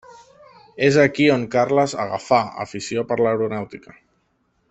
És 0.87 0.95
aquí 1.03 1.27
on 1.33 1.43
Carles 1.57 1.93
agafà 2.05 2.41
afició 2.65 3.05
per 3.13 3.21
l'aeronàutica. 3.23 3.97